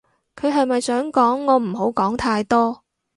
[0.35, 2.81] 佢係咪想講我唔好講太多